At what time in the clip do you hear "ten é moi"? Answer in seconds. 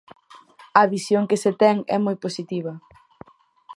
1.61-2.15